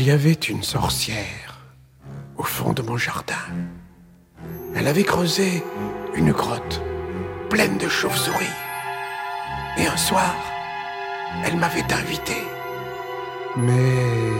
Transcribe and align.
Il 0.00 0.06
y 0.06 0.12
avait 0.12 0.32
une 0.32 0.62
sorcière 0.62 1.60
au 2.38 2.42
fond 2.42 2.72
de 2.72 2.80
mon 2.80 2.96
jardin. 2.96 3.34
Elle 4.74 4.88
avait 4.88 5.04
creusé 5.04 5.62
une 6.14 6.32
grotte 6.32 6.80
pleine 7.50 7.76
de 7.76 7.86
chauves-souris. 7.86 8.56
Et 9.76 9.86
un 9.86 9.98
soir, 9.98 10.34
elle 11.44 11.58
m'avait 11.58 11.92
invité. 11.92 12.32
Mais... 13.58 14.32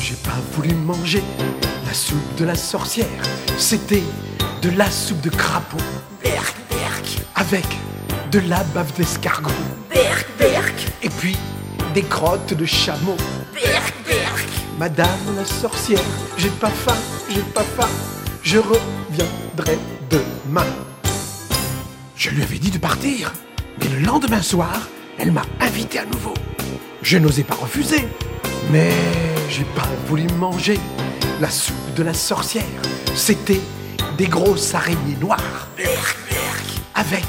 J'ai 0.00 0.16
pas 0.16 0.40
voulu 0.54 0.74
manger 0.74 1.22
la 1.86 1.94
soupe 1.94 2.34
de 2.36 2.44
la 2.44 2.56
sorcière. 2.56 3.06
C'était 3.56 4.02
de 4.60 4.70
la 4.70 4.90
soupe 4.90 5.20
de 5.20 5.30
crapaud. 5.30 5.78
Avec 7.38 7.66
de 8.30 8.40
la 8.40 8.62
bave 8.74 8.92
d'escargot. 8.94 9.50
berk, 9.90 10.26
berk, 10.38 10.74
Et 11.02 11.08
puis 11.08 11.36
des 11.94 12.02
crottes 12.02 12.52
de 12.54 12.64
chameau. 12.66 13.16
berk, 13.54 13.94
berk. 14.06 14.46
Madame 14.78 15.08
la 15.36 15.44
sorcière, 15.44 16.00
j'ai 16.36 16.50
pas 16.50 16.70
faim, 16.70 16.96
j'ai 17.30 17.40
pas 17.40 17.64
faim, 17.64 17.88
je 18.42 18.58
reviendrai 18.58 19.78
demain. 20.10 20.66
Je 22.16 22.30
lui 22.30 22.42
avais 22.42 22.58
dit 22.58 22.70
de 22.70 22.78
partir, 22.78 23.32
mais 23.80 23.88
le 23.88 24.00
lendemain 24.04 24.42
soir, 24.42 24.88
elle 25.18 25.32
m'a 25.32 25.42
invité 25.60 25.98
à 26.00 26.04
nouveau. 26.04 26.34
Je 27.02 27.18
n'osais 27.18 27.44
pas 27.44 27.54
refuser, 27.54 28.06
mais 28.70 28.90
j'ai 29.50 29.64
pas 29.64 29.88
voulu 30.06 30.26
manger 30.38 30.78
la 31.40 31.50
soupe 31.50 31.94
de 31.96 32.02
la 32.02 32.14
sorcière. 32.14 32.64
C'était 33.14 33.60
des 34.16 34.26
grosses 34.26 34.74
araignées 34.74 35.16
noires, 35.20 35.68
Berk, 35.76 36.16
berk, 36.28 36.47
avec 36.98 37.24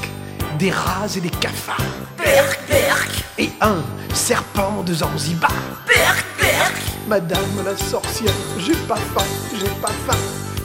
des 0.57 0.71
rats 0.71 1.05
et 1.15 1.21
des 1.21 1.29
cafards, 1.29 1.77
berk, 2.17 2.59
berk, 2.67 3.23
et 3.37 3.49
un 3.61 3.83
serpent 4.15 4.81
de 4.83 4.95
Zanzibar. 4.95 5.51
berk, 5.87 6.25
berk. 6.39 6.73
Madame 7.07 7.63
la 7.63 7.77
sorcière, 7.77 8.33
j'ai 8.57 8.73
pas 8.87 8.95
faim, 8.95 9.25
j'ai 9.53 9.69
pas 9.79 9.93
faim, 10.07 10.17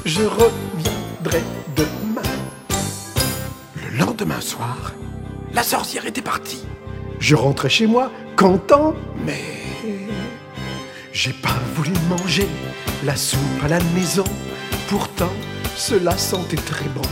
je 0.06 0.22
reviendrai 0.22 1.42
demain. 1.76 2.22
Le 3.76 3.98
lendemain 3.98 4.40
soir, 4.40 4.94
la 5.52 5.62
sorcière 5.62 6.06
était 6.06 6.22
partie. 6.22 6.64
Je 7.18 7.36
rentrais 7.36 7.70
chez 7.70 7.86
moi, 7.86 8.10
content, 8.36 8.94
mais 9.24 9.42
j'ai 11.12 11.34
pas 11.34 11.58
voulu 11.74 11.92
manger 12.08 12.48
la 13.04 13.16
soupe 13.16 13.62
à 13.62 13.68
la 13.68 13.80
maison. 13.94 14.24
Pourtant, 14.88 15.32
cela 15.76 16.16
sentait 16.16 16.56
très 16.56 16.88
bon. 16.88 17.02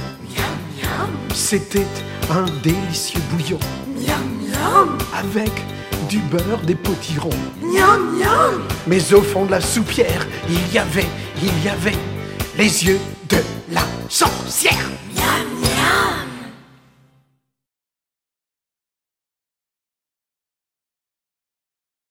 Miam, 1.03 1.11
miam, 1.11 1.35
C'était 1.35 1.87
un 2.31 2.45
délicieux 2.63 3.21
bouillon 3.31 3.59
miam, 3.97 4.21
miam, 4.49 4.99
avec 5.15 5.51
du 6.09 6.19
beurre 6.19 6.61
des 6.65 6.75
potirons. 6.75 7.31
miam, 7.63 8.19
miam. 8.19 8.63
Mais 8.87 9.13
au 9.13 9.23
fond 9.23 9.45
de 9.47 9.51
la 9.51 9.61
soupière, 9.61 10.27
il 10.49 10.73
y 10.73 10.79
avait, 10.79 11.07
il 11.43 11.65
y 11.65 11.69
avait 11.69 11.97
les 12.57 12.85
yeux 12.85 13.01
de 13.29 13.39
la 13.73 13.83
sorcière. 14.09 14.73